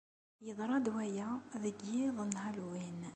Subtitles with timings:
[0.45, 1.29] Yeḍṛa-d waya
[1.63, 3.01] deg iḍ n Halloween.